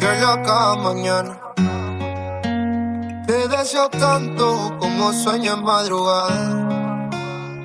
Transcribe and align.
que 0.00 0.06
la 0.18 0.42
cada 0.42 0.76
mañana. 0.76 1.38
Te 3.26 3.48
deseo 3.48 3.88
tanto 3.90 4.76
como 4.78 5.12
sueño 5.12 5.54
en 5.54 5.62
madrugada. 5.62 7.10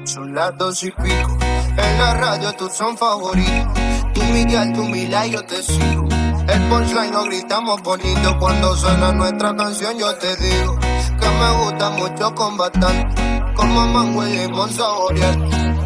Son 0.03 0.35
las 0.35 0.55
dos 0.57 0.83
y 0.83 0.91
pico. 0.91 1.37
En 1.77 1.97
la 1.97 2.13
radio 2.15 2.53
tú 2.53 2.69
son 2.69 2.97
favoritos. 2.97 3.79
Tú 4.13 4.21
Miguel, 4.23 4.73
tú 4.73 4.83
Mila 4.83 5.25
y 5.25 5.31
yo 5.31 5.45
te 5.45 5.63
sigo. 5.63 6.07
El 6.47 6.61
punchline 6.69 7.11
lo 7.11 7.23
gritamos 7.23 7.81
bonito 7.81 8.37
cuando 8.39 8.75
suena 8.75 9.11
nuestra 9.13 9.55
canción. 9.55 9.97
Yo 9.97 10.13
te 10.17 10.35
digo 10.35 10.77
que 10.77 11.29
me 11.39 11.63
gusta 11.63 11.89
mucho 11.91 12.35
con 12.35 12.57
bastante. 12.57 13.23
Como 13.55 13.87
mango 13.87 14.27
y 14.27 14.33
limón 14.33 14.71
saborear. 14.71 15.35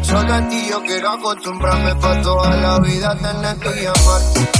Solo 0.02 0.34
a 0.34 0.48
ti 0.48 0.66
yo 0.68 0.82
quiero 0.82 1.10
acostumbrarme 1.10 1.94
para 1.94 2.20
toda 2.22 2.56
la 2.56 2.80
vida 2.80 3.16
tener 3.16 3.56
que 3.58 3.82
llamarte. 3.82 4.59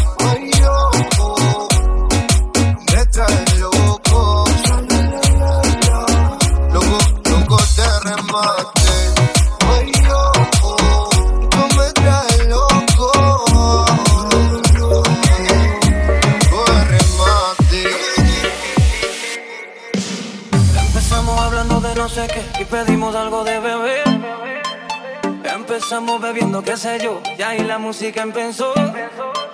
Empezamos 25.44 26.20
bebiendo, 26.20 26.62
qué 26.62 26.76
sé 26.76 26.98
yo, 27.02 27.20
y 27.38 27.42
ahí 27.42 27.60
la 27.60 27.78
música 27.78 28.22
empezó. 28.22 28.72
Y 28.76 29.49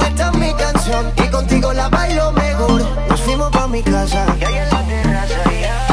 esta 0.00 0.30
es 0.30 0.36
mi 0.38 0.52
canción 0.54 1.12
y 1.16 1.28
contigo 1.28 1.72
la 1.72 1.88
bailo 1.88 2.32
mejor. 2.32 2.82
Nos 3.08 3.20
fuimos 3.20 3.50
pa' 3.50 3.66
mi 3.68 3.82
casa 3.82 4.24
y 4.40 4.44
ahí 4.44 4.56
en 4.56 4.70
la 4.70 4.82
terraza 4.82 5.42
ya. 5.60 5.86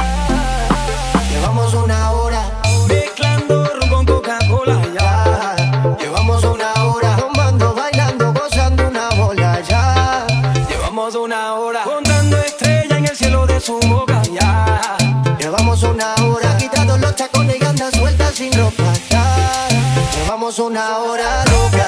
Llevamos 1.32 1.73
una 1.73 2.12
hora, 2.12 2.42
Mezclando 2.88 3.66
ron 3.80 3.90
con 3.90 4.06
Coca-Cola, 4.06 4.82
ya. 4.94 5.26
ya. 5.68 5.98
Llevamos 6.00 6.44
una 6.44 6.73
hora, 6.86 7.16
tomando, 7.18 7.73
bailando, 7.73 8.34
gozando 8.34 8.88
una 8.88 9.10
bola, 9.12 9.62
ya. 9.62 10.28
Llevamos 10.70 11.16
una 11.16 11.54
hora 11.56 11.84
contando 11.84 12.38
estrellas 12.38 12.98
en 12.98 13.06
el 13.06 13.16
cielo 13.16 13.45
de 13.45 13.60
su 13.60 13.80
boca, 13.80 14.22
ya. 14.32 14.98
Llevamos 15.40 15.84
una 15.84 16.14
hora, 16.23 16.58
quitando 16.58 16.98
los 16.98 17.16
tacones 17.16 17.58
y 17.60 17.66
andas 17.66 17.94
sueltas 17.95 18.36
sin 18.36 18.52
ropa, 18.54 18.84
ya. 19.10 19.68
Llevamos 20.16 20.60
una 20.60 20.98
hora 21.00 21.44
loca, 21.45 21.79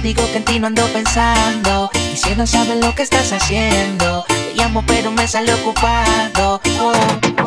digo 0.00 0.22
que 0.30 0.38
en 0.38 0.44
ti 0.44 0.58
no 0.58 0.66
ando 0.68 0.86
pensando 0.92 1.90
Y 2.12 2.16
si 2.16 2.34
no 2.36 2.46
sabes 2.46 2.84
lo 2.84 2.94
que 2.94 3.02
estás 3.02 3.32
haciendo 3.32 4.24
Te 4.28 4.54
llamo 4.54 4.84
pero 4.86 5.10
me 5.10 5.26
sale 5.26 5.52
ocupado 5.54 6.60
oh. 6.80 7.37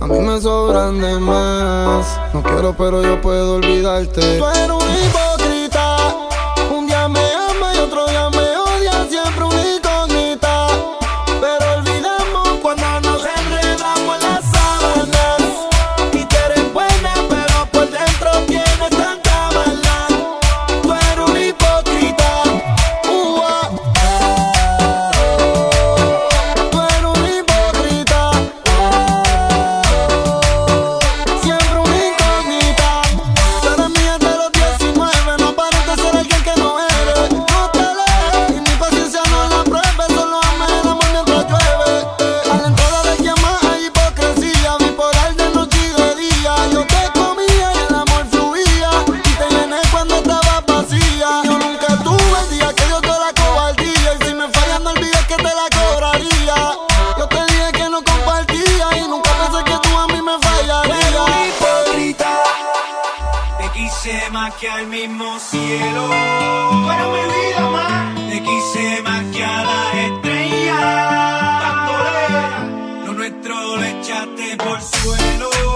A 0.00 0.06
mí 0.06 0.18
me 0.18 0.40
sobran 0.40 1.00
de 1.00 1.18
más. 1.18 2.06
No 2.34 2.42
quiero 2.42 2.74
pero 2.76 3.02
yo 3.02 3.20
puedo 3.20 3.54
olvidarte 3.56 4.40
más 64.48 64.60
que 64.60 64.68
al 64.68 64.86
mismo 64.86 65.38
cielo. 65.38 66.08
Tú 66.70 66.90
eres 66.90 67.06
mi 67.06 67.22
vida 67.34 67.70
más. 67.70 68.14
Te 68.30 68.42
quise 68.42 69.02
más 69.02 69.24
que 69.34 69.44
a 69.44 69.64
las 69.64 69.94
estrellas. 69.94 70.80
Bandolera, 71.62 73.04
lo 73.06 73.12
nuestro 73.14 73.76
lo 73.76 73.84
echaste 73.84 74.56
por 74.56 74.80
suelo. 74.80 75.67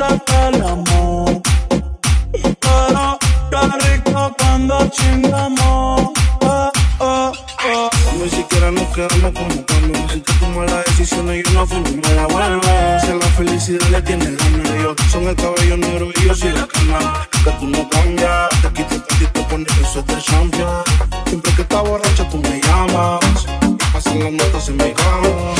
saca 0.00 0.48
el 0.48 0.62
amor. 0.62 1.42
Pero 2.32 3.18
tan 3.50 3.70
rico 3.80 4.34
cuando 4.38 4.88
chingamos. 4.88 6.12
Oh, 6.40 6.72
oh. 7.00 7.90
Ni 8.18 8.28
siquiera 8.30 8.70
nos 8.70 8.88
quedamos 8.94 9.32
como 9.38 9.66
cuando 9.66 9.98
hiciste 9.98 10.32
si 10.32 10.38
tomar 10.40 10.70
la 10.70 10.82
decisión 10.88 11.34
y 11.34 11.42
yo 11.42 11.50
no 11.52 11.66
fui 11.66 11.80
me 11.80 12.14
la 12.14 12.26
vuelve. 12.26 13.00
Si 13.02 13.08
la 13.08 13.30
felicidad 13.36 13.88
le 13.90 14.02
tiene 14.02 14.24
ganas, 14.24 14.96
son 15.12 15.24
el 15.28 15.36
cabello 15.36 15.76
negro 15.76 16.08
y 16.16 16.26
yo 16.26 16.34
soy 16.34 16.52
la 16.52 16.66
cana. 16.66 17.28
Que 17.44 17.50
tú 17.58 17.66
no 17.66 17.88
cambias, 17.90 18.48
te 18.62 18.68
quitas 18.72 19.20
y 19.20 19.26
te 19.26 19.42
pones 19.50 19.76
eso 19.82 20.02
de 20.02 20.16
champion. 20.18 20.82
Siempre 21.26 21.52
que 21.56 21.62
estás 21.62 21.82
borracha 21.82 22.28
tú 22.30 22.38
me 22.38 22.60
llamas. 22.62 23.46
Pasan 23.92 24.18
las 24.20 24.32
notas 24.32 24.68
en 24.68 24.76
mi 24.78 24.92
cama. 24.92 25.59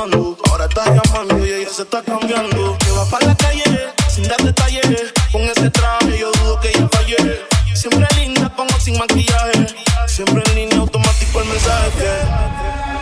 Ahora 0.00 0.64
está 0.64 0.82
llamando 0.86 1.44
y 1.44 1.52
ella 1.52 1.68
se 1.68 1.82
está 1.82 2.00
cambiando. 2.02 2.78
Que 2.78 2.90
va 2.92 3.04
para 3.10 3.26
la 3.26 3.34
calle 3.34 3.92
sin 4.08 4.26
dar 4.26 4.38
detalles. 4.38 5.12
Con 5.30 5.42
ese 5.42 5.68
traje 5.68 6.18
yo 6.18 6.32
dudo 6.32 6.58
que 6.58 6.70
ella 6.70 6.88
falle. 6.90 7.44
Siempre 7.74 8.06
linda 8.16 8.48
con 8.56 8.66
o 8.66 8.80
sin 8.80 8.98
maquillaje. 8.98 9.66
Siempre 10.06 10.42
en 10.46 10.54
línea 10.54 10.78
automático 10.78 11.40
el 11.42 11.48
mensaje. 11.48 12.22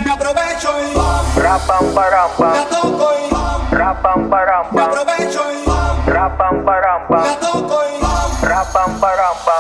Me 0.05 0.11
aprovecho 0.11 0.71
y. 0.83 1.39
Rapam 1.39 1.95
parampa. 1.95 2.51
Me 2.51 2.65
toco 2.67 3.13
y. 3.15 3.75
Rapam 3.77 4.29
parampa. 4.29 4.73
Me 4.73 4.83
aprovecho 4.83 5.43
y. 5.53 6.11
Rapam 6.11 6.65
parampa. 6.65 7.23
Me 7.23 7.37
toco 7.37 7.81
y. 7.85 8.45
Rapam 8.45 8.99
parampa. 8.99 9.53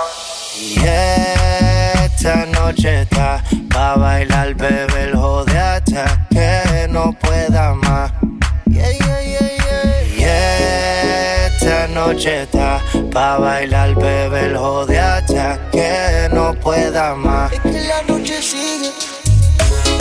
Pa' 13.12 13.38
bailar, 13.38 13.94
bebé, 13.94 14.46
el 14.46 14.56
jode 14.56 14.98
hasta 14.98 15.70
que 15.70 16.28
no 16.32 16.52
pueda 16.52 17.14
más. 17.14 17.52
Es 17.52 17.60
que 17.60 17.70
la 17.70 18.02
noche 18.08 18.42
sigue. 18.42 18.90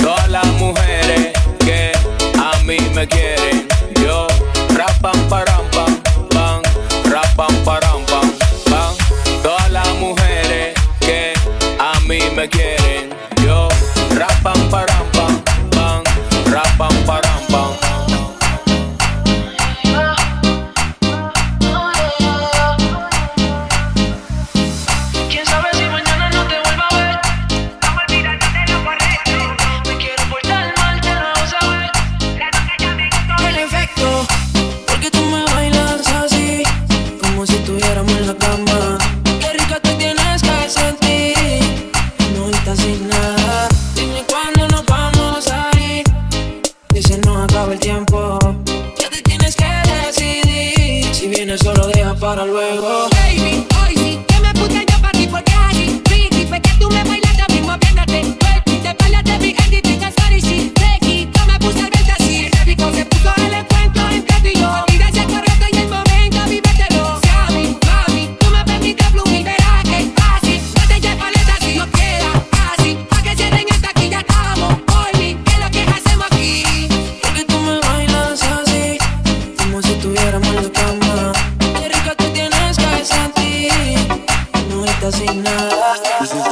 Todas 0.01 0.27
las 0.27 0.48
mujeres 0.53 1.32
que 1.60 1.92
a 2.39 2.58
mí 2.63 2.77
me 2.96 3.08
quieren, 3.08 3.68
yo 4.01 4.25
rapan 4.75 5.30
para 5.30 5.67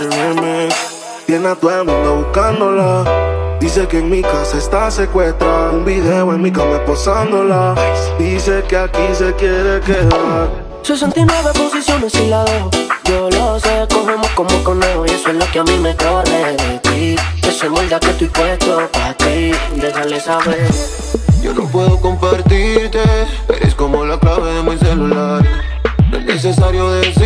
este. 0.01 0.69
Tiene 1.25 1.47
a 1.47 1.55
todo 1.55 1.81
el 1.81 1.85
mundo 1.85 2.15
buscándola. 2.17 3.57
Dice 3.59 3.87
que 3.87 3.99
en 3.99 4.09
mi 4.09 4.21
casa 4.21 4.57
está 4.57 4.91
secuestrada. 4.91 5.71
Un 5.71 5.85
video 5.85 6.33
en 6.33 6.41
mi 6.41 6.51
cama 6.51 6.83
posándola. 6.85 7.73
Dice 8.19 8.63
que 8.67 8.77
aquí 8.77 9.07
se 9.13 9.33
quiere 9.33 9.79
quedar. 9.81 10.49
69 10.83 11.49
posiciones 11.55 12.13
y 12.15 12.27
la 12.27 12.43
dejo. 12.43 12.69
Yo 13.05 13.29
lo 13.31 13.59
sé, 13.59 13.87
cogemos 13.91 14.27
como 14.29 14.63
conejo. 14.63 15.05
Y 15.07 15.09
eso 15.09 15.29
es 15.29 15.35
lo 15.35 15.51
que 15.51 15.59
a 15.59 15.63
mí 15.63 15.77
me 15.79 15.95
corre 15.95 16.57
de 16.57 16.79
ti. 16.79 17.15
Que 17.41 17.51
se 17.51 17.69
muerda 17.69 17.99
que 17.99 18.11
estoy 18.11 18.27
puesto 18.27 18.87
para 18.91 19.13
ti. 19.15 19.51
Déjale 19.75 20.19
saber. 20.19 20.67
Yo 21.41 21.53
no 21.53 21.63
puedo 21.67 21.99
compartirte. 21.99 23.01
Eres 23.49 23.73
como 23.73 24.05
la 24.05 24.19
clave 24.19 24.53
de 24.53 24.63
mi 24.63 24.77
celular. 24.77 25.43
No 26.11 26.17
es 26.17 26.25
necesario 26.25 26.89
decir 26.91 27.24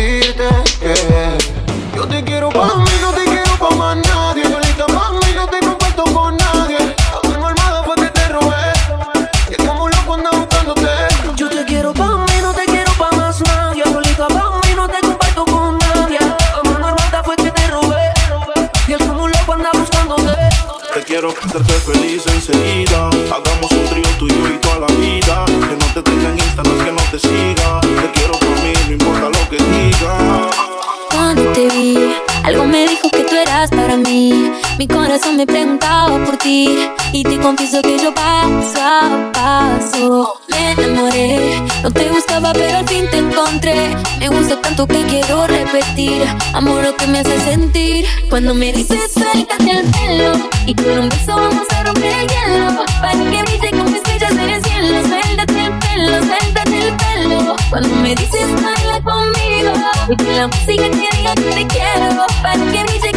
corazón 35.20 35.36
me 35.36 35.46
preguntaba 35.46 36.24
por 36.24 36.36
ti 36.38 36.78
y 37.12 37.22
te 37.22 37.38
confieso 37.38 37.82
que 37.82 37.98
yo 37.98 38.12
paso 38.14 38.80
a 38.80 39.30
paso 39.32 40.40
me 40.48 40.72
enamoré. 40.72 41.62
No 41.82 41.90
te 41.90 42.08
gustaba 42.08 42.52
pero 42.52 42.78
al 42.78 42.88
fin 42.88 43.08
te 43.10 43.18
encontré. 43.18 43.96
Me 44.18 44.28
gusta 44.28 44.60
tanto 44.60 44.86
que 44.86 45.02
quiero 45.04 45.46
repetir. 45.46 46.24
Amor 46.54 46.84
lo 46.84 46.96
que 46.96 47.06
me 47.06 47.20
hace 47.20 47.38
sentir 47.40 48.06
cuando 48.28 48.54
me 48.54 48.72
dices 48.72 49.12
suéltate 49.12 49.70
el 49.70 49.86
pelo 49.90 50.32
y 50.66 50.74
con 50.74 50.98
un 50.98 51.08
beso 51.08 51.36
vamos 51.36 51.66
a 51.70 51.84
romper 51.84 52.12
el 52.12 52.28
hielo 52.28 52.84
para 53.00 53.12
que 53.12 53.42
brille 53.42 53.70
como 53.70 53.96
estrellas 53.96 54.32
en 54.32 54.50
el 54.50 54.64
cielo. 54.64 55.08
Suéltate 55.08 55.64
el 55.64 55.78
pelo, 55.78 56.22
suéltate 56.22 56.88
el 56.88 56.96
pelo. 56.96 57.56
Cuando 57.70 57.88
me 57.96 58.14
dices 58.14 58.48
baila 58.62 59.00
conmigo 59.02 59.72
y 60.08 60.16
que 60.16 60.32
la 60.32 60.46
música 60.46 60.90
te 60.90 61.16
diga 61.16 61.34
que 61.34 61.42
te 61.42 61.66
quiero 61.66 62.26
para 62.42 62.64
que 62.72 62.84
brille 62.84 63.09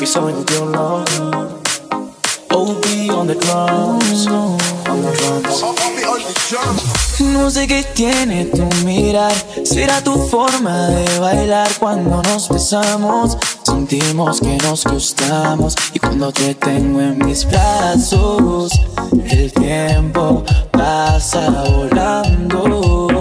Piso 0.00 0.20
21 0.20 0.74
OB 2.50 2.84
on 3.10 3.26
the 3.28 3.36
drums 3.36 4.26
On 4.26 4.56
the 5.00 5.12
drums 5.20 5.62
No 7.20 7.50
sé 7.50 7.68
qué 7.68 7.84
tiene 7.94 8.46
tu 8.46 8.64
mirar. 8.84 9.32
Será 9.64 10.00
tu 10.02 10.14
forma 10.28 10.88
de 10.88 11.18
bailar. 11.20 11.68
Cuando 11.78 12.20
nos 12.22 12.48
besamos 12.48 13.38
Sentimos 13.62 14.40
que 14.40 14.56
nos 14.58 14.84
gustamos. 14.84 15.76
Y 15.92 16.00
cuando 16.00 16.32
te 16.32 16.54
tengo 16.56 17.00
en 17.00 17.18
mis 17.24 17.46
brazos 17.46 18.72
El 19.30 19.52
tiempo 19.52 20.42
pasa 20.72 21.64
volando 21.70 23.13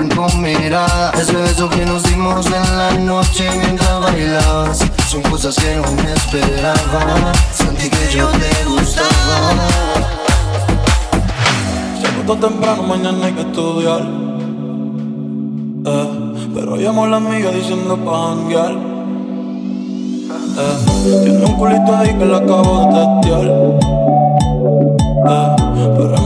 en 0.00 0.08
tu 0.08 0.22
mirada. 0.38 1.12
Ese 1.12 1.36
beso 1.36 1.68
que 1.68 1.84
nos 1.84 2.02
dimos 2.04 2.46
en 2.46 2.78
la 2.78 2.92
noche 2.92 3.48
mientras 3.60 4.00
bailabas. 4.00 4.78
Son 5.08 5.22
cosas 5.22 5.56
que 5.56 5.76
no 5.76 5.90
me 6.02 6.12
esperaba. 6.12 7.32
Sentí 7.52 7.88
que 7.88 8.12
yo 8.12 8.28
te 8.28 8.64
gustaba. 8.64 9.68
Se 12.00 12.06
acostó 12.06 12.36
temprano, 12.36 12.82
mañana 12.82 13.26
hay 13.26 13.32
que 13.32 13.40
estudiar. 13.40 14.02
Eh, 15.86 16.08
pero 16.54 16.76
llamo 16.76 17.04
a 17.04 17.08
la 17.08 17.16
amiga 17.16 17.50
diciendo 17.50 17.96
pa' 17.96 18.28
janguear. 18.28 18.72
Eh, 20.60 21.22
tiene 21.24 21.44
un 21.44 21.56
culito 21.56 21.96
ahí 21.96 22.14
que 22.14 22.24
la 22.24 22.38
acabo 22.38 22.80
de 22.80 22.86
testear. 22.98 23.46
Eh, 25.30 25.56
pero 25.96 26.17